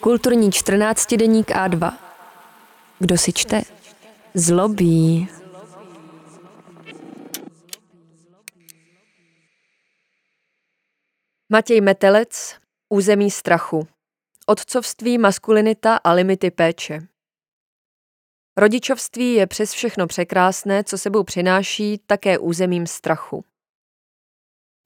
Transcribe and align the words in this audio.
Kulturní 0.00 0.52
14 0.52 1.14
deník 1.14 1.50
A2. 1.50 1.98
Kdo 2.98 3.18
si 3.18 3.32
čte? 3.32 3.62
Zlobí. 4.34 5.28
Matěj 11.48 11.80
Metelec, 11.80 12.56
Území 12.88 13.30
strachu. 13.30 13.88
Otcovství, 14.46 15.18
maskulinita 15.18 15.96
a 15.96 16.12
limity 16.12 16.50
péče. 16.50 17.06
Rodičovství 18.56 19.34
je 19.34 19.46
přes 19.46 19.72
všechno 19.72 20.06
překrásné, 20.06 20.84
co 20.84 20.98
sebou 20.98 21.24
přináší 21.24 21.98
také 22.06 22.38
územím 22.38 22.86
strachu. 22.86 23.44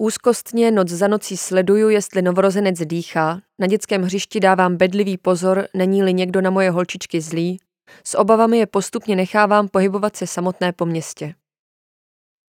Úzkostně 0.01 0.71
noc 0.71 0.89
za 0.89 1.09
nocí 1.09 1.37
sleduju, 1.37 1.89
jestli 1.89 2.23
novorozenec 2.23 2.79
dýchá, 2.79 3.41
na 3.59 3.67
dětském 3.67 4.03
hřišti 4.03 4.41
dávám 4.41 4.77
bedlivý 4.77 5.19
pozor, 5.19 5.69
není-li 5.75 6.15
někdo 6.15 6.41
na 6.41 6.51
moje 6.51 6.71
holčičky 6.71 7.21
zlý, 7.21 7.61
s 8.05 8.19
obavami 8.19 8.59
je 8.59 8.67
postupně 8.67 9.17
nechávám 9.17 9.69
pohybovat 9.69 10.17
se 10.17 10.27
samotné 10.27 10.73
po 10.73 10.87
městě. 10.87 11.35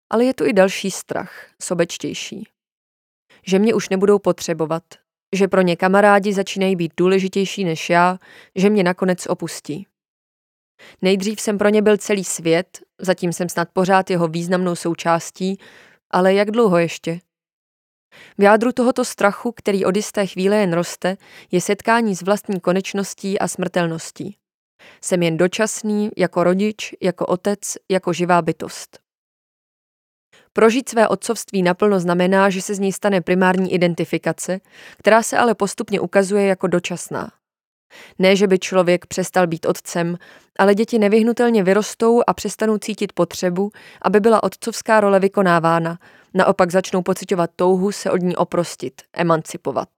Ale 0.10 0.26
je 0.26 0.34
tu 0.34 0.46
i 0.46 0.54
další 0.54 0.92
strach, 0.92 1.32
sobečtější. 1.62 2.48
Že 3.46 3.60
mě 3.60 3.74
už 3.74 3.90
nebudou 3.90 4.20
potřebovat, 4.20 4.84
že 5.36 5.48
pro 5.48 5.62
ně 5.62 5.76
kamarádi 5.76 6.34
začínají 6.34 6.76
být 6.76 6.94
důležitější 6.98 7.64
než 7.64 7.90
já, 7.90 8.18
že 8.56 8.70
mě 8.70 8.84
nakonec 8.84 9.28
opustí. 9.28 9.88
Nejdřív 11.02 11.42
jsem 11.42 11.58
pro 11.58 11.70
ně 11.70 11.82
byl 11.82 11.98
celý 11.98 12.24
svět, 12.24 12.80
zatím 13.00 13.34
jsem 13.34 13.50
snad 13.50 13.70
pořád 13.74 14.10
jeho 14.10 14.28
významnou 14.28 14.76
součástí, 14.76 15.60
ale 16.12 16.34
jak 16.34 16.52
dlouho 16.52 16.78
ještě? 16.78 17.20
V 18.38 18.44
jádru 18.44 18.72
tohoto 18.72 19.06
strachu, 19.06 19.52
který 19.52 19.86
od 19.86 19.96
jisté 19.96 20.28
chvíle 20.28 20.58
jen 20.58 20.74
roste, 20.74 21.18
je 21.52 21.62
setkání 21.62 22.16
s 22.16 22.22
vlastní 22.22 22.60
konečností 22.60 23.40
a 23.40 23.48
smrtelností. 23.48 24.38
Jsem 25.02 25.24
jen 25.24 25.38
dočasný, 25.38 26.10
jako 26.18 26.44
rodič, 26.44 26.94
jako 27.02 27.26
otec, 27.26 27.60
jako 27.92 28.14
živá 28.14 28.42
bytost. 28.42 29.00
Prožít 30.54 30.90
své 30.90 31.08
otcovství 31.08 31.64
naplno 31.64 32.00
znamená, 32.00 32.50
že 32.50 32.62
se 32.62 32.76
z 32.76 32.80
něj 32.80 32.94
stane 32.94 33.22
primární 33.22 33.74
identifikace, 33.74 34.60
která 34.98 35.24
se 35.24 35.38
ale 35.38 35.56
postupně 35.56 36.00
ukazuje 36.00 36.46
jako 36.46 36.68
dočasná. 36.68 37.32
Ne, 38.20 38.36
že 38.36 38.48
by 38.48 38.60
člověk 38.60 39.06
přestal 39.06 39.48
být 39.48 39.66
otcem, 39.66 40.18
ale 40.60 40.76
děti 40.76 41.00
nevyhnutelně 41.00 41.64
vyrostou 41.64 42.22
a 42.28 42.34
přestanou 42.34 42.78
cítit 42.78 43.14
potřebu, 43.14 43.72
aby 44.02 44.20
byla 44.20 44.44
otcovská 44.44 45.00
role 45.00 45.20
vykonávána, 45.20 46.00
naopak 46.34 46.72
začnou 46.72 47.02
pocitovat 47.02 47.50
touhu 47.56 47.92
se 47.92 48.12
od 48.12 48.22
ní 48.22 48.36
oprostit, 48.36 49.02
emancipovat. 49.14 49.90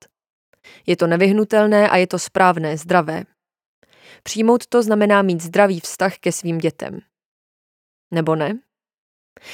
Je 0.88 0.97
to 0.97 1.08
nevyhnutelné 1.08 1.89
a 1.89 1.97
je 1.97 2.08
to 2.08 2.19
správné, 2.19 2.77
zdravé. 2.77 3.23
Přijmout 4.23 4.67
to 4.67 4.83
znamená 4.83 5.21
mít 5.21 5.41
zdravý 5.41 5.80
vztah 5.80 6.17
ke 6.17 6.31
svým 6.31 6.58
dětem. 6.58 6.99
Nebo 8.13 8.36
ne? 8.36 8.59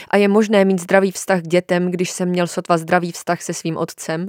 A 0.10 0.18
je 0.18 0.28
možné 0.28 0.66
mít 0.66 0.80
zdravý 0.80 1.12
vztah 1.12 1.42
k 1.42 1.48
dětem, 1.48 1.92
když 1.92 2.12
jsem 2.12 2.30
měl 2.30 2.48
sotva 2.48 2.78
zdravý 2.78 3.12
vztah 3.12 3.42
se 3.42 3.54
svým 3.54 3.78
otcem? 3.78 4.28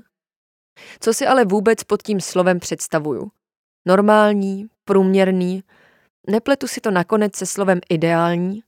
Co 1.01 1.15
si 1.15 1.27
ale 1.27 1.45
vůbec 1.45 1.85
pod 1.85 2.03
tím 2.03 2.21
slovem 2.21 2.61
představuju? 2.61 3.31
Normální, 3.87 4.67
průměrný, 4.85 5.65
nepletu 6.27 6.67
si 6.67 6.81
to 6.81 6.91
nakonec 6.91 7.37
se 7.37 7.47
slovem 7.47 7.81
ideální? 7.89 8.63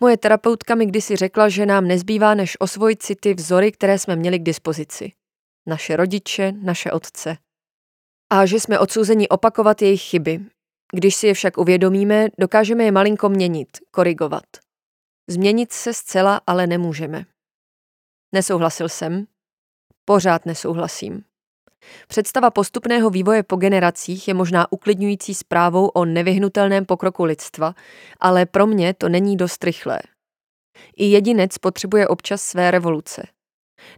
Moje 0.00 0.16
terapeutka 0.16 0.74
mi 0.74 0.86
kdysi 0.86 1.16
řekla, 1.16 1.48
že 1.48 1.66
nám 1.66 1.88
nezbývá 1.88 2.34
než 2.34 2.56
osvojit 2.60 3.02
si 3.02 3.16
ty 3.16 3.34
vzory, 3.34 3.72
které 3.72 3.98
jsme 3.98 4.16
měli 4.16 4.38
k 4.38 4.42
dispozici. 4.42 5.12
Naše 5.66 5.96
rodiče, 5.96 6.52
naše 6.52 6.90
otce. 6.90 7.36
A 8.32 8.46
že 8.46 8.60
jsme 8.60 8.78
odsouzeni 8.78 9.28
opakovat 9.28 9.82
jejich 9.82 10.02
chyby. 10.02 10.40
Když 10.92 11.14
si 11.14 11.26
je 11.26 11.34
však 11.34 11.58
uvědomíme, 11.58 12.26
dokážeme 12.38 12.84
je 12.84 12.92
malinko 12.92 13.28
měnit, 13.28 13.68
korigovat. 13.90 14.44
Změnit 15.30 15.72
se 15.72 15.94
zcela 15.94 16.40
ale 16.46 16.66
nemůžeme. 16.66 17.24
Nesouhlasil 18.34 18.88
jsem. 18.88 19.26
Pořád 20.04 20.46
nesouhlasím. 20.46 21.27
Představa 22.08 22.50
postupného 22.50 23.10
vývoje 23.10 23.42
po 23.42 23.56
generacích 23.56 24.28
je 24.28 24.34
možná 24.34 24.72
uklidňující 24.72 25.34
zprávou 25.34 25.86
o 25.88 26.04
nevyhnutelném 26.04 26.86
pokroku 26.86 27.24
lidstva, 27.24 27.74
ale 28.20 28.46
pro 28.46 28.66
mě 28.66 28.94
to 28.94 29.08
není 29.08 29.36
dost 29.36 29.64
rychlé. 29.64 29.98
I 30.96 31.04
jedinec 31.04 31.58
potřebuje 31.58 32.08
občas 32.08 32.42
své 32.42 32.70
revoluce. 32.70 33.22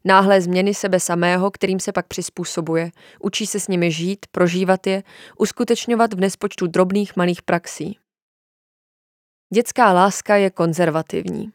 Náhlé 0.04 0.40
změny 0.40 0.74
sebe 0.74 1.00
samého, 1.00 1.50
kterým 1.50 1.80
se 1.80 1.92
pak 1.92 2.06
přizpůsobuje, 2.06 2.90
učí 3.20 3.46
se 3.46 3.60
s 3.60 3.68
nimi 3.68 3.92
žít, 3.92 4.26
prožívat 4.30 4.86
je, 4.86 5.02
uskutečňovat 5.38 6.14
v 6.14 6.20
nespočtu 6.20 6.66
drobných 6.66 7.16
malých 7.16 7.42
praxí. 7.42 7.98
Dětská 9.54 9.92
láska 9.92 10.36
je 10.36 10.50
konzervativní. 10.50 11.52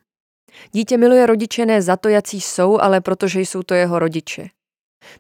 Dítě 0.71 0.97
miluje 0.97 1.25
rodiče 1.25 1.65
ne 1.65 1.81
za 1.81 1.97
to, 1.97 2.09
jací 2.09 2.41
jsou, 2.41 2.79
ale 2.79 3.01
protože 3.01 3.41
jsou 3.41 3.63
to 3.63 3.73
jeho 3.73 3.99
rodiče. 3.99 4.49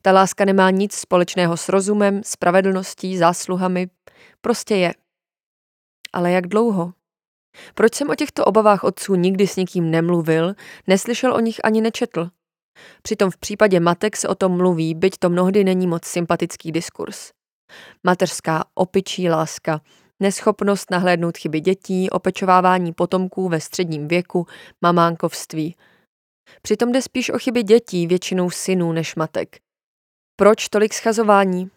Ta 0.01 0.11
láska 0.11 0.45
nemá 0.45 0.69
nic 0.69 0.93
společného 0.93 1.57
s 1.57 1.69
rozumem, 1.69 2.21
spravedlností, 2.23 3.17
zásluhami, 3.17 3.87
prostě 4.41 4.75
je. 4.75 4.93
Ale 6.13 6.31
jak 6.31 6.47
dlouho? 6.47 6.93
Proč 7.73 7.95
jsem 7.95 8.09
o 8.09 8.15
těchto 8.15 8.45
obavách 8.45 8.83
otců 8.83 9.15
nikdy 9.15 9.47
s 9.47 9.55
nikým 9.55 9.91
nemluvil, 9.91 10.53
neslyšel 10.87 11.33
o 11.33 11.39
nich 11.39 11.59
ani 11.63 11.81
nečetl? 11.81 12.29
Přitom 13.01 13.31
v 13.31 13.37
případě 13.37 13.79
matek 13.79 14.17
se 14.17 14.27
o 14.27 14.35
tom 14.35 14.57
mluví, 14.57 14.95
byť 14.95 15.17
to 15.17 15.29
mnohdy 15.29 15.63
není 15.63 15.87
moc 15.87 16.05
sympatický 16.05 16.71
diskurs. 16.71 17.31
Mateřská 18.03 18.65
opičí 18.73 19.29
láska, 19.29 19.81
neschopnost 20.19 20.91
nahlédnout 20.91 21.37
chyby 21.37 21.59
dětí, 21.59 22.09
opečovávání 22.09 22.93
potomků 22.93 23.49
ve 23.49 23.61
středním 23.61 24.07
věku, 24.07 24.47
mamánkovství. 24.81 25.75
Přitom 26.61 26.91
jde 26.91 27.01
spíš 27.01 27.29
o 27.29 27.39
chyby 27.39 27.63
dětí, 27.63 28.07
většinou 28.07 28.49
synů 28.49 28.91
než 28.91 29.15
matek. 29.15 29.64
Proč 30.37 30.69
tolik 30.69 30.93
schazování? 30.93 31.69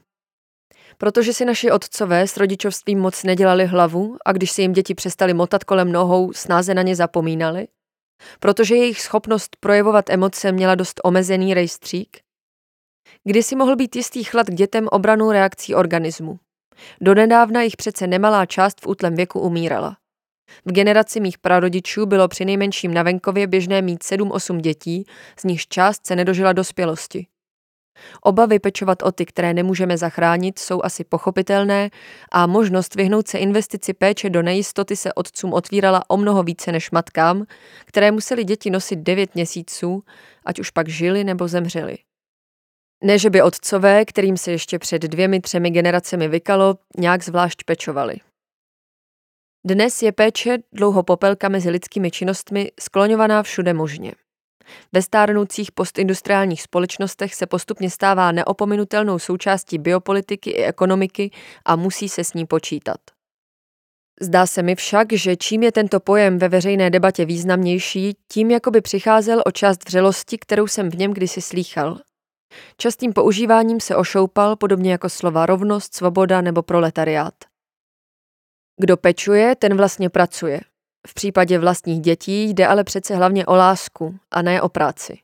Protože 0.99 1.33
si 1.33 1.45
naši 1.45 1.71
otcové 1.71 2.29
s 2.29 2.37
rodičovstvím 2.37 2.99
moc 2.99 3.25
nedělali 3.25 3.67
hlavu 3.67 4.17
a 4.27 4.33
když 4.33 4.51
si 4.51 4.63
jim 4.63 4.73
děti 4.73 4.95
přestali 4.95 5.35
motat 5.35 5.65
kolem 5.65 5.93
nohou, 5.93 6.33
snáze 6.33 6.75
na 6.75 6.83
ně 6.83 6.97
zapomínali? 6.97 7.69
Protože 8.41 8.77
jejich 8.77 9.01
schopnost 9.01 9.57
projevovat 9.61 10.11
emoce 10.11 10.53
měla 10.53 10.75
dost 10.75 11.01
omezený 11.05 11.55
rejstřík? 11.55 12.21
Kdy 13.25 13.43
si 13.43 13.57
mohl 13.57 13.77
být 13.77 13.97
jistý 13.97 14.25
chlad 14.25 14.47
k 14.47 14.55
dětem 14.55 14.89
obranou 14.91 15.33
reakcí 15.33 15.75
organismu? 15.75 16.41
Donedávna 17.01 17.63
jich 17.63 17.77
přece 17.77 18.07
nemalá 18.07 18.47
část 18.47 18.81
v 18.81 18.87
útlem 18.87 19.15
věku 19.15 19.41
umírala. 19.41 19.97
V 20.65 20.73
generaci 20.73 21.21
mých 21.21 21.39
prarodičů 21.39 22.07
bylo 22.07 22.29
při 22.29 22.45
nejmenším 22.45 22.95
na 22.95 23.03
venkově 23.03 23.47
běžné 23.47 23.83
mít 23.83 24.03
7-8 24.03 24.61
dětí, 24.61 25.05
z 25.39 25.45
nichž 25.45 25.67
část 25.67 26.07
se 26.07 26.17
nedožila 26.17 26.53
dospělosti. 26.53 27.27
Obavy 28.23 28.59
pečovat 28.59 29.03
o 29.03 29.13
ty, 29.13 29.27
které 29.27 29.55
nemůžeme 29.55 29.99
zachránit, 29.99 30.59
jsou 30.59 30.81
asi 30.85 31.05
pochopitelné 31.05 31.91
a 32.33 32.47
možnost 32.47 32.95
vyhnout 32.95 33.29
se 33.29 33.39
investici 33.39 33.95
péče 33.95 34.31
do 34.31 34.43
nejistoty 34.43 34.97
se 34.97 35.13
otcům 35.13 35.53
otvírala 35.53 36.11
o 36.11 36.17
mnoho 36.17 36.43
více 36.43 36.73
než 36.73 36.91
matkám, 36.91 37.45
které 37.85 38.11
museli 38.11 38.45
děti 38.45 38.71
nosit 38.71 38.99
9 38.99 39.35
měsíců, 39.35 40.03
ať 40.45 40.61
už 40.61 40.71
pak 40.71 40.89
žili 40.89 41.25
nebo 41.25 41.49
zemřeli. 41.49 41.99
Ne, 43.05 43.19
že 43.19 43.31
by 43.31 43.43
otcové, 43.43 44.05
kterým 44.05 44.37
se 44.37 44.51
ještě 44.51 44.79
před 44.79 45.03
dvěmi, 45.03 45.41
třemi 45.41 45.71
generacemi 45.71 46.29
vykalo, 46.29 46.75
nějak 46.99 47.25
zvlášť 47.25 47.65
pečovali. 47.65 48.17
Dnes 49.67 50.03
je 50.03 50.13
péče 50.13 50.59
dlouho 50.73 51.03
popelka 51.03 51.49
mezi 51.49 51.71
lidskými 51.71 52.11
činnostmi 52.11 52.71
skloňovaná 52.81 53.43
všude 53.43 53.75
možně. 53.75 54.13
Ve 54.93 55.03
stárnoucích 55.03 55.73
postindustriálních 55.73 56.63
společnostech 56.63 57.35
se 57.35 57.47
postupně 57.47 57.91
stává 57.91 58.33
neopominutelnou 58.33 59.19
součástí 59.19 59.79
biopolitiky 59.79 60.51
i 60.51 60.65
ekonomiky 60.65 61.31
a 61.65 61.77
musí 61.77 62.09
se 62.09 62.25
s 62.25 62.35
ní 62.35 62.47
počítat. 62.47 63.01
Zdá 64.21 64.47
se 64.47 64.63
mi 64.63 64.75
však, 64.75 65.13
že 65.13 65.37
čím 65.37 65.63
je 65.63 65.73
tento 65.73 66.01
pojem 66.01 66.39
ve 66.39 66.49
veřejné 66.49 66.91
debatě 66.91 67.25
významnější, 67.25 68.17
tím 68.33 68.51
jakoby 68.51 68.81
přicházel 68.81 69.43
o 69.47 69.51
část 69.51 69.85
vřelosti, 69.85 70.39
kterou 70.39 70.67
jsem 70.67 70.91
v 70.91 70.95
něm 70.95 71.15
kdysi 71.15 71.43
slýchal. 71.43 72.01
Častým 72.77 73.13
používáním 73.13 73.81
se 73.81 73.97
ošoupal, 73.97 74.57
podobně 74.57 74.93
jako 74.93 75.09
slova 75.09 75.47
rovnost, 75.47 75.95
svoboda 75.95 76.41
nebo 76.41 76.63
proletariát. 76.63 77.35
Kdo 78.81 78.97
pečuje, 78.97 79.57
ten 79.57 79.77
vlastně 79.77 80.11
pracuje. 80.11 80.61
V 81.09 81.15
případě 81.15 81.59
vlastních 81.59 82.01
dětí 82.01 82.45
jde 82.45 82.67
ale 82.67 82.85
přece 82.85 83.17
hlavně 83.17 83.47
o 83.47 83.55
lásku 83.55 84.15
a 84.31 84.43
ne 84.43 84.63
o 84.63 84.69
práci. 84.69 85.19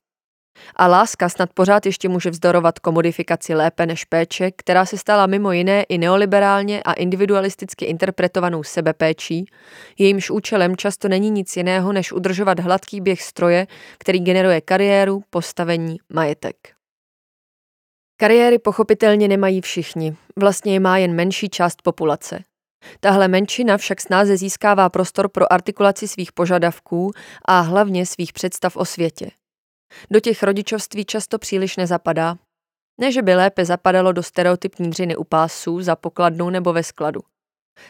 A 0.77 0.87
láska 0.87 1.29
snad 1.29 1.51
pořád 1.55 1.87
ještě 1.87 2.09
může 2.09 2.31
vzdorovat 2.31 2.79
komodifikaci 2.79 3.55
lépe 3.55 3.87
než 3.87 4.05
péče, 4.05 4.51
která 4.51 4.87
se 4.87 4.99
stala 4.99 5.27
mimo 5.27 5.53
jiné 5.53 5.83
i 5.83 5.99
neoliberálně 5.99 6.83
a 6.83 6.93
individualisticky 6.93 7.85
interpretovanou 7.85 8.63
sebepéčí, 8.63 9.45
jejímž 9.99 10.31
účelem 10.31 10.77
často 10.77 11.09
není 11.09 11.31
nic 11.31 11.57
jiného, 11.57 11.93
než 11.93 12.13
udržovat 12.13 12.61
hladký 12.61 13.01
běh 13.01 13.23
stroje, 13.23 13.67
který 13.99 14.21
generuje 14.21 14.61
kariéru, 14.61 15.23
postavení, 15.31 15.97
majetek. 16.13 16.57
Kariéry 18.17 18.59
pochopitelně 18.59 19.29
nemají 19.29 19.61
všichni, 19.61 20.17
vlastně 20.39 20.73
je 20.73 20.81
má 20.81 20.99
jen 20.99 21.15
menší 21.15 21.49
část 21.49 21.83
populace. 21.83 22.45
Tahle 23.01 23.29
menšina 23.29 23.77
však 23.77 24.01
snáze 24.01 24.37
získává 24.37 24.89
prostor 24.89 25.29
pro 25.29 25.53
artikulaci 25.53 26.09
svých 26.09 26.33
požadavků 26.33 27.11
a 27.45 27.61
hlavně 27.61 28.07
svých 28.07 28.33
představ 28.33 28.77
o 28.77 28.85
světě. 28.85 29.31
Do 30.11 30.21
těch 30.21 30.43
rodičovství 30.43 31.05
často 31.05 31.39
příliš 31.39 31.77
nezapadá. 31.77 32.37
Ne, 33.01 33.13
že 33.13 33.23
by 33.23 33.35
lépe 33.35 33.65
zapadalo 33.65 34.13
do 34.13 34.23
stereotypní 34.23 34.91
dřiny 34.91 35.17
u 35.17 35.25
pásů, 35.25 35.83
za 35.83 35.97
pokladnou 35.97 36.51
nebo 36.51 36.73
ve 36.73 36.83
skladu. 36.83 37.21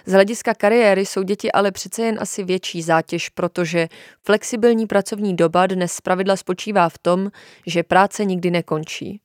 Z 0.06 0.12
hlediska 0.12 0.54
kariéry 0.54 1.06
jsou 1.06 1.22
děti 1.22 1.52
ale 1.52 1.72
přece 1.72 2.02
jen 2.02 2.18
asi 2.20 2.44
větší 2.44 2.82
zátěž, 2.82 3.28
protože 3.28 3.88
flexibilní 4.26 4.86
pracovní 4.86 5.36
doba 5.36 5.66
dnes 5.66 5.92
zpravidla 5.92 6.36
spočívá 6.36 6.88
v 6.88 6.98
tom, 6.98 7.30
že 7.66 7.82
práce 7.82 8.24
nikdy 8.24 8.50
nekončí. 8.50 9.20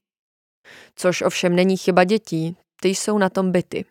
Což 0.96 1.22
ovšem 1.22 1.56
není 1.56 1.78
chyba 1.78 2.04
dětí, 2.04 2.58
ty 2.82 2.90
jsou 2.90 3.18
na 3.18 3.30
tom 3.30 3.52
byty. 3.52 3.86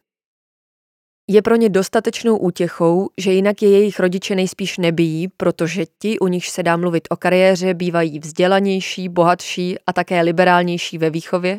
Je 1.31 1.43
pro 1.43 1.57
ně 1.57 1.69
dostatečnou 1.69 2.37
útěchou, 2.37 3.09
že 3.19 3.33
jinak 3.33 3.63
je 3.63 3.71
jejich 3.71 4.01
rodiče 4.01 4.35
nejspíš 4.35 4.79
nebijí, 4.79 5.29
protože 5.29 5.85
ti, 5.99 6.19
u 6.19 6.27
nich 6.27 6.47
se 6.47 6.63
dá 6.63 6.77
mluvit 6.77 7.09
o 7.11 7.17
kariéře, 7.17 7.75
bývají 7.75 8.19
vzdělanější, 8.19 9.09
bohatší 9.09 9.79
a 9.87 9.93
také 9.93 10.21
liberálnější 10.21 10.99
ve 10.99 11.11
výchově? 11.11 11.59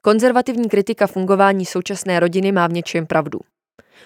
Konzervativní 0.00 0.68
kritika 0.68 1.06
fungování 1.06 1.66
současné 1.66 2.20
rodiny 2.20 2.52
má 2.52 2.66
v 2.66 2.72
něčem 2.72 3.06
pravdu. 3.06 3.40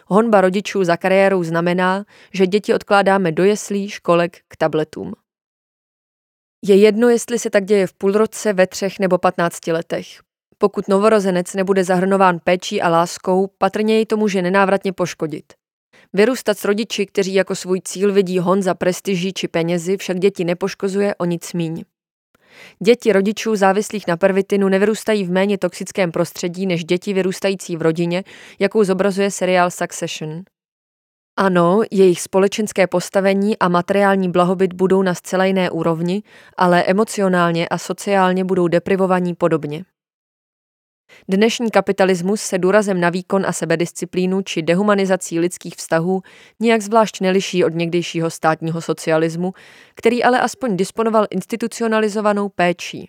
Honba 0.07 0.41
rodičů 0.41 0.85
za 0.85 0.97
kariérou 0.97 1.45
znamená, 1.45 2.05
že 2.33 2.47
děti 2.47 2.75
odkládáme 2.75 3.33
do 3.33 3.45
jeslí, 3.45 3.89
školek 3.89 4.41
k 4.49 4.57
tabletům. 4.57 5.13
Je 6.65 6.77
jedno, 6.77 7.09
jestli 7.09 7.39
se 7.39 7.51
tak 7.51 7.65
děje 7.65 7.87
v 7.87 7.93
půl 7.93 8.13
roce, 8.13 8.53
ve 8.53 8.67
třech 8.67 8.99
nebo 8.99 9.19
patnácti 9.19 9.73
letech. 9.73 10.07
Pokud 10.63 10.89
novorozenec 10.89 11.55
nebude 11.55 11.85
zahrnován 11.85 12.39
péčí 12.45 12.83
a 12.83 12.89
láskou, 12.89 13.51
patrně 13.59 13.95
jej 13.95 14.07
to 14.07 14.17
může 14.17 14.43
nenávratně 14.43 14.93
poškodit. 14.93 15.45
Vyrůstat 16.13 16.59
s 16.59 16.65
rodiči, 16.65 17.07
kteří 17.07 17.35
jako 17.35 17.55
svůj 17.55 17.81
cíl 17.85 18.13
vidí 18.13 18.39
hon 18.39 18.63
za 18.63 18.75
prestiží 18.75 19.33
či 19.33 19.49
penězi, 19.49 19.97
však 19.97 20.19
děti 20.19 20.45
nepoškozuje 20.45 21.15
o 21.15 21.25
nic 21.25 21.53
míň. 21.53 21.85
Děti 22.83 23.13
rodičů 23.13 23.57
závislých 23.57 24.07
na 24.07 24.17
pervitinu 24.17 24.69
nevyrůstají 24.69 25.25
v 25.25 25.31
méně 25.31 25.59
toxickém 25.59 26.13
prostředí 26.13 26.67
než 26.67 26.85
děti 26.85 27.13
vyrůstající 27.13 27.77
v 27.77 27.83
rodině, 27.83 28.25
jakou 28.59 28.85
zobrazuje 28.85 29.31
seriál 29.31 29.71
Succession. 29.71 30.43
Ano, 31.37 31.81
jejich 31.91 32.21
společenské 32.21 32.87
postavení 32.87 33.59
a 33.59 33.69
materiální 33.69 34.31
blahobyt 34.31 34.73
budou 34.73 35.03
na 35.03 35.15
zcela 35.15 35.45
jiné 35.45 35.71
úrovni, 35.71 36.23
ale 36.57 36.83
emocionálně 36.83 37.69
a 37.69 37.79
sociálně 37.79 38.45
budou 38.45 38.69
deprivovaní 38.69 39.35
podobně. 39.35 39.85
Dnešní 41.29 41.71
kapitalismus 41.71 42.41
se 42.41 42.59
důrazem 42.59 43.01
na 43.01 43.11
výkon 43.11 43.47
a 43.47 43.53
sebedisciplínu 43.53 44.43
či 44.43 44.63
dehumanizací 44.63 45.41
lidských 45.41 45.75
vztahů 45.75 46.23
nijak 46.61 46.83
zvlášť 46.83 47.21
neliší 47.21 47.65
od 47.65 47.75
někdejšího 47.75 48.31
státního 48.31 48.81
socialismu, 48.81 49.53
který 49.95 50.25
ale 50.25 50.41
aspoň 50.41 50.77
disponoval 50.77 51.27
institucionalizovanou 51.31 52.49
péčí. 52.49 53.09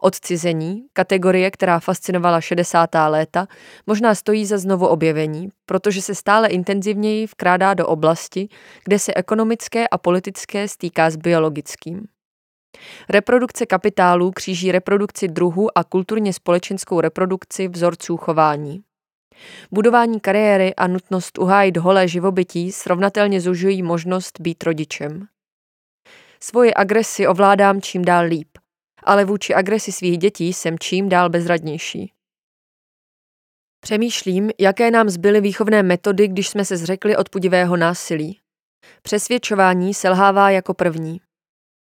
Odcizení, 0.00 0.84
kategorie, 0.92 1.50
která 1.50 1.80
fascinovala 1.80 2.40
60. 2.40 2.90
léta, 3.08 3.46
možná 3.86 4.14
stojí 4.14 4.46
za 4.46 4.58
znovu 4.58 4.86
objevení, 4.86 5.48
protože 5.66 6.02
se 6.02 6.14
stále 6.14 6.48
intenzivněji 6.48 7.26
vkrádá 7.26 7.74
do 7.74 7.86
oblasti, 7.86 8.48
kde 8.84 8.98
se 8.98 9.14
ekonomické 9.14 9.88
a 9.88 9.98
politické 9.98 10.68
stýká 10.68 11.10
s 11.10 11.16
biologickým. 11.16 12.06
Reprodukce 13.08 13.66
kapitálu 13.66 14.30
kříží 14.30 14.72
reprodukci 14.72 15.28
druhu 15.28 15.78
a 15.78 15.84
kulturně 15.84 16.32
společenskou 16.32 17.00
reprodukci 17.00 17.68
vzorců 17.68 18.16
chování. 18.16 18.82
Budování 19.72 20.20
kariéry 20.20 20.74
a 20.74 20.86
nutnost 20.86 21.38
uhájit 21.38 21.76
holé 21.76 22.08
živobytí 22.08 22.72
srovnatelně 22.72 23.40
zužují 23.40 23.82
možnost 23.82 24.40
být 24.40 24.62
rodičem. 24.62 25.26
Svoje 26.40 26.72
agresi 26.76 27.26
ovládám 27.26 27.80
čím 27.80 28.04
dál 28.04 28.24
líp, 28.24 28.48
ale 29.04 29.24
vůči 29.24 29.54
agresi 29.54 29.92
svých 29.92 30.18
dětí 30.18 30.52
jsem 30.52 30.78
čím 30.78 31.08
dál 31.08 31.30
bezradnější. 31.30 32.12
Přemýšlím, 33.80 34.50
jaké 34.60 34.90
nám 34.90 35.10
zbyly 35.10 35.40
výchovné 35.40 35.82
metody, 35.82 36.28
když 36.28 36.48
jsme 36.48 36.64
se 36.64 36.76
zřekli 36.76 37.16
odpudivého 37.16 37.76
násilí. 37.76 38.40
Přesvědčování 39.02 39.94
selhává 39.94 40.50
jako 40.50 40.74
první. 40.74 41.20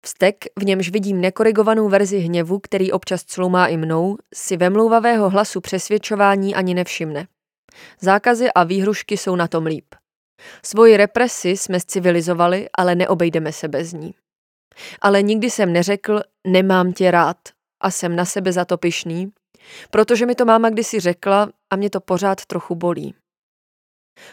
Vztek, 0.05 0.35
v 0.59 0.65
němž 0.65 0.89
vidím 0.89 1.21
nekorigovanou 1.21 1.89
verzi 1.89 2.17
hněvu, 2.17 2.59
který 2.59 2.91
občas 2.91 3.23
cloumá 3.23 3.67
i 3.67 3.77
mnou, 3.77 4.17
si 4.33 4.57
vemlouvavého 4.57 5.29
hlasu 5.29 5.61
přesvědčování 5.61 6.55
ani 6.55 6.73
nevšimne. 6.73 7.27
Zákazy 8.01 8.51
a 8.55 8.63
výhrušky 8.63 9.17
jsou 9.17 9.35
na 9.35 9.47
tom 9.47 9.65
líp. 9.65 9.85
Svoji 10.65 10.97
represi 10.97 11.49
jsme 11.49 11.77
civilizovali, 11.87 12.69
ale 12.77 12.95
neobejdeme 12.95 13.51
se 13.51 13.67
bez 13.67 13.93
ní. 13.93 14.13
Ale 15.01 15.21
nikdy 15.21 15.49
jsem 15.49 15.73
neřekl, 15.73 16.21
nemám 16.47 16.93
tě 16.93 17.11
rád 17.11 17.37
a 17.81 17.91
jsem 17.91 18.15
na 18.15 18.25
sebe 18.25 18.51
za 18.51 18.65
to 18.65 18.77
pyšný, 18.77 19.31
protože 19.91 20.25
mi 20.25 20.35
to 20.35 20.45
máma 20.45 20.69
kdysi 20.69 20.99
řekla 20.99 21.49
a 21.69 21.75
mě 21.75 21.89
to 21.89 21.99
pořád 21.99 22.45
trochu 22.45 22.75
bolí. 22.75 23.15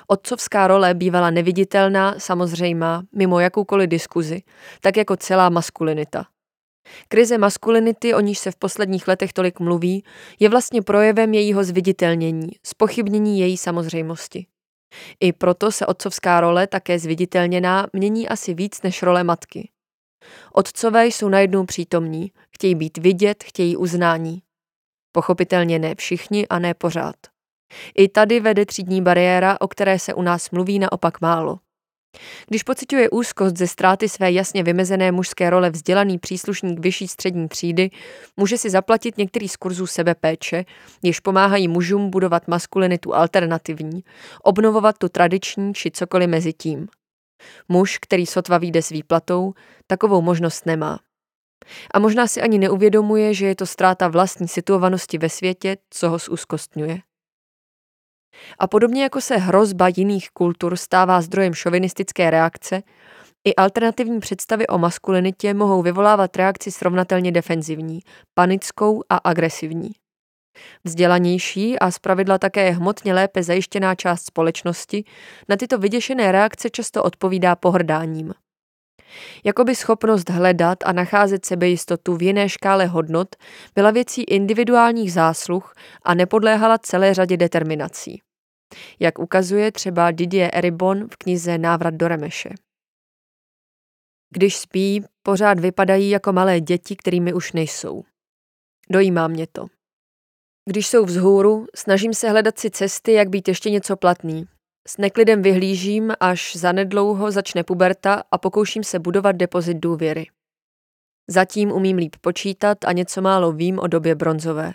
Otcovská 0.07 0.67
role 0.67 0.95
bývala 0.95 1.31
neviditelná, 1.31 2.15
samozřejmá, 2.19 3.03
mimo 3.13 3.41
jakoukoliv 3.41 3.91
diskuzi, 3.91 4.43
tak 4.81 4.97
jako 4.97 5.17
celá 5.17 5.49
maskulinita. 5.49 6.27
Krize 7.09 7.39
maskulinity, 7.39 8.15
o 8.15 8.21
níž 8.21 8.39
se 8.39 8.51
v 8.51 8.57
posledních 8.57 9.09
letech 9.09 9.33
tolik 9.33 9.61
mluví, 9.61 10.05
je 10.41 10.49
vlastně 10.49 10.83
projevem 10.83 11.35
jejího 11.35 11.65
zviditelnění, 11.65 12.49
spochybnění 12.67 13.41
její 13.41 13.57
samozřejmosti. 13.57 14.47
I 15.21 15.33
proto 15.33 15.73
se 15.73 15.87
otcovská 15.87 16.41
role, 16.41 16.67
také 16.67 16.99
zviditelněná, 16.99 17.87
mění 17.93 18.29
asi 18.29 18.55
víc 18.55 18.83
než 18.83 19.03
role 19.03 19.25
matky. 19.25 19.71
Otcové 20.53 21.07
jsou 21.07 21.29
najednou 21.29 21.65
přítomní, 21.65 22.33
chtějí 22.55 22.75
být 22.75 22.99
vidět, 22.99 23.45
chtějí 23.45 23.77
uznání. 23.77 24.43
Pochopitelně 25.13 25.79
ne 25.79 25.95
všichni 25.95 26.49
a 26.49 26.59
ne 26.59 26.75
pořád. 26.75 27.17
I 27.99 28.09
tady 28.09 28.41
vede 28.41 28.67
třídní 28.67 29.03
bariéra, 29.03 29.61
o 29.61 29.69
které 29.69 29.99
se 29.99 30.15
u 30.15 30.23
nás 30.23 30.51
mluví 30.51 30.79
naopak 30.79 31.21
málo. 31.21 31.59
Když 32.49 32.63
pociťuje 32.63 33.11
úzkost 33.11 33.57
ze 33.57 33.67
ztráty 33.67 34.09
své 34.09 34.33
jasně 34.33 34.63
vymezené 34.63 35.13
mužské 35.13 35.51
role 35.51 35.71
vzdělaný 35.71 36.19
příslušník 36.19 36.81
vyšší 36.81 37.09
střední 37.09 37.49
třídy, 37.49 37.91
může 38.37 38.59
si 38.59 38.71
zaplatit 38.71 39.19
některý 39.19 39.49
z 39.49 39.57
kurzů 39.57 39.87
sebepéče, 39.87 40.65
jež 41.03 41.21
pomáhají 41.21 41.69
mužům 41.69 42.11
budovat 42.11 42.49
maskulinitu 42.49 43.15
alternativní, 43.15 44.05
obnovovat 44.43 44.99
tu 44.99 45.09
tradiční 45.09 45.75
či 45.75 45.91
cokoliv 45.91 46.29
mezi 46.29 46.53
tím. 46.53 46.89
Muž, 47.69 47.99
který 47.99 48.27
sotva 48.27 48.59
vyjde 48.59 48.83
s 48.83 48.89
výplatou, 48.89 49.53
takovou 49.87 50.23
možnost 50.23 50.67
nemá. 50.67 50.99
A 51.95 51.99
možná 51.99 52.27
si 52.27 52.43
ani 52.43 52.59
neuvědomuje, 52.59 53.35
že 53.35 53.47
je 53.47 53.55
to 53.55 53.67
ztráta 53.67 54.09
vlastní 54.09 54.49
situovanosti 54.49 55.19
ve 55.19 55.29
světě, 55.29 55.77
co 55.91 56.11
ho 56.11 56.19
zúzkostňuje. 56.19 56.99
A 58.59 58.67
podobně 58.67 59.03
jako 59.03 59.21
se 59.21 59.37
hrozba 59.37 59.89
jiných 59.97 60.31
kultur 60.31 60.77
stává 60.77 61.21
zdrojem 61.21 61.55
šovinistické 61.55 62.31
reakce, 62.31 62.83
i 63.47 63.55
alternativní 63.55 64.21
představy 64.21 64.67
o 64.67 64.79
maskulinitě 64.79 65.55
mohou 65.55 65.83
vyvolávat 65.83 66.37
reakci 66.37 66.71
srovnatelně 66.73 67.33
defenzivní, 67.33 68.01
panickou 68.35 69.03
a 69.09 69.17
agresivní. 69.17 69.91
Vzdělanější 70.85 71.79
a 71.79 71.91
zpravidla 71.91 72.39
také 72.39 72.71
hmotně 72.71 73.15
lépe 73.15 73.43
zajištěná 73.43 73.95
část 73.95 74.27
společnosti 74.27 75.05
na 75.49 75.57
tyto 75.57 75.79
vyděšené 75.79 76.33
reakce 76.33 76.71
často 76.71 77.03
odpovídá 77.03 77.57
pohrdáním. 77.57 78.35
Jakoby 79.45 79.75
schopnost 79.75 80.31
hledat 80.31 80.79
a 80.85 80.93
nacházet 80.93 81.47
sebejistotu 81.47 82.17
v 82.17 82.23
jiné 82.23 82.49
škále 82.49 82.87
hodnot 82.87 83.37
byla 83.75 83.91
věcí 83.91 84.23
individuálních 84.23 85.13
zásluh 85.13 85.75
a 86.03 86.15
nepodléhala 86.15 86.79
celé 86.79 87.15
řadě 87.15 87.37
determinací 87.37 88.23
jak 89.01 89.19
ukazuje 89.19 89.73
třeba 89.73 90.11
Didier 90.11 90.51
Eribon 90.53 91.09
v 91.09 91.17
knize 91.17 91.59
Návrat 91.59 91.95
do 91.95 92.09
Remeše. 92.09 92.51
Když 94.31 94.57
spí, 94.57 95.05
pořád 95.23 95.61
vypadají 95.61 96.11
jako 96.11 96.33
malé 96.33 96.61
děti, 96.61 96.97
kterými 96.97 97.33
už 97.33 97.53
nejsou. 97.53 98.05
Dojímá 98.91 99.29
mě 99.29 99.47
to. 99.47 99.67
Když 100.69 100.87
jsou 100.87 101.05
vzhůru, 101.05 101.67
snažím 101.77 102.15
se 102.15 102.31
hledat 102.31 102.59
si 102.59 102.71
cesty, 102.71 103.13
jak 103.13 103.29
být 103.29 103.49
ještě 103.49 103.71
něco 103.71 103.97
platný. 103.97 104.47
S 104.89 104.99
neklidem 104.99 105.43
vyhlížím, 105.43 106.13
až 106.21 106.57
zanedlouho 106.57 107.31
začne 107.31 107.65
puberta 107.65 108.23
a 108.31 108.39
pokouším 108.39 108.85
se 108.85 108.99
budovat 108.99 109.33
depozit 109.33 109.77
důvěry. 109.77 110.27
Zatím 111.31 111.73
umím 111.73 111.97
líp 111.97 112.17
počítat 112.21 112.85
a 112.85 112.93
něco 112.93 113.23
málo 113.23 113.53
vím 113.53 113.79
o 113.79 113.87
době 113.87 114.15
bronzové. 114.15 114.73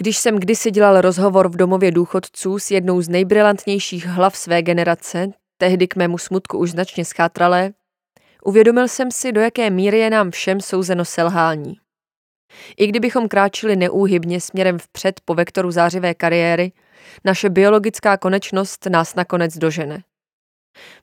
Když 0.00 0.18
jsem 0.18 0.36
kdysi 0.36 0.70
dělal 0.70 1.00
rozhovor 1.00 1.48
v 1.48 1.56
domově 1.56 1.90
důchodců 1.90 2.58
s 2.58 2.70
jednou 2.70 3.00
z 3.02 3.08
nejbrilantnějších 3.08 4.06
hlav 4.06 4.36
své 4.36 4.62
generace, 4.62 5.28
tehdy 5.56 5.88
k 5.88 5.96
mému 5.96 6.18
smutku 6.18 6.58
už 6.58 6.70
značně 6.70 7.04
schátralé, 7.04 7.72
uvědomil 8.44 8.88
jsem 8.88 9.10
si, 9.10 9.32
do 9.32 9.40
jaké 9.40 9.70
míry 9.70 9.98
je 9.98 10.10
nám 10.10 10.30
všem 10.30 10.60
souzeno 10.60 11.04
selhání. 11.04 11.74
I 12.76 12.86
kdybychom 12.86 13.28
kráčili 13.28 13.76
neúhybně 13.76 14.40
směrem 14.40 14.78
vpřed 14.78 15.20
po 15.24 15.34
vektoru 15.34 15.70
zářivé 15.70 16.14
kariéry, 16.14 16.72
naše 17.24 17.50
biologická 17.50 18.16
konečnost 18.16 18.86
nás 18.86 19.14
nakonec 19.14 19.58
dožene. 19.58 20.02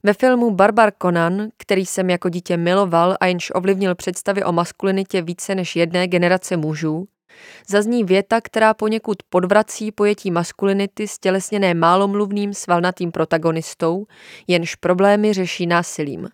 Ve 0.04 0.14
filmu 0.14 0.52
Barbar 0.52 0.92
Conan, 1.02 1.48
který 1.58 1.86
jsem 1.86 2.10
jako 2.10 2.30
dítě 2.30 2.58
miloval 2.58 3.16
a 3.20 3.26
jenž 3.26 3.52
ovlivnil 3.56 3.96
představy 3.96 4.44
o 4.44 4.52
maskulinitě 4.52 5.22
více 5.22 5.56
než 5.56 5.76
jedné 5.76 6.08
generace 6.08 6.58
mužů, 6.58 7.08
zazní 7.68 8.04
věta, 8.04 8.42
která 8.42 8.74
poněkud 8.74 9.18
podvrací 9.30 9.92
pojetí 9.92 10.32
maskulinity 10.32 11.08
stělesněné 11.08 11.74
málomluvným 11.74 12.54
svalnatým 12.54 13.12
protagonistou, 13.12 14.06
jenž 14.48 14.76
problémy 14.76 15.34
řeší 15.34 15.68
násilím. 15.68 16.30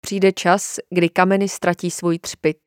Přijde 0.00 0.32
čas, 0.32 0.76
kdy 0.94 1.08
kameny 1.08 1.48
ztratí 1.48 1.90
svůj 1.90 2.18
třpit, 2.18 2.58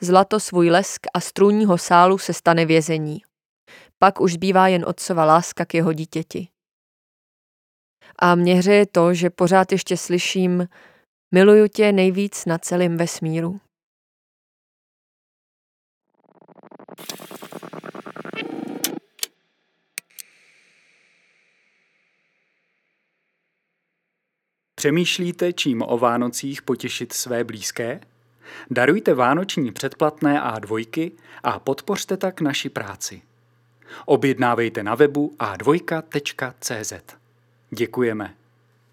zlato 0.00 0.40
svůj 0.40 0.70
lesk 0.70 1.06
a 1.14 1.20
strůního 1.20 1.78
sálu 1.78 2.18
se 2.18 2.32
stane 2.32 2.66
vězení. 2.66 3.22
Pak 3.98 4.20
už 4.20 4.32
zbývá 4.32 4.68
jen 4.68 4.84
otcova 4.88 5.24
láska 5.24 5.64
k 5.64 5.74
jeho 5.74 5.92
dítěti. 5.92 6.48
A 8.18 8.34
mě 8.34 8.54
hřeje 8.54 8.86
to, 8.86 9.14
že 9.14 9.30
pořád 9.30 9.72
ještě 9.72 9.96
slyším 9.96 10.68
miluju 11.34 11.68
tě 11.68 11.92
nejvíc 11.92 12.44
na 12.44 12.58
celém 12.58 12.96
vesmíru. 12.96 13.60
Přemýšlíte, 24.84 25.52
čím 25.52 25.82
o 25.82 25.98
Vánocích 25.98 26.62
potěšit 26.62 27.12
své 27.12 27.44
blízké? 27.44 28.00
Darujte 28.70 29.14
vánoční 29.14 29.72
předplatné 29.72 30.40
A2 30.40 31.12
a 31.42 31.58
podpořte 31.58 32.16
tak 32.16 32.40
naši 32.40 32.68
práci. 32.68 33.22
Objednávejte 34.06 34.82
na 34.82 34.94
webu 34.94 35.34
a2.cz. 35.38 36.92
Děkujeme. 37.70 38.34